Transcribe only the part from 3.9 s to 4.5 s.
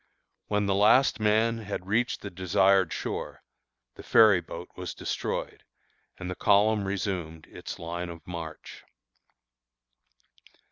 the ferry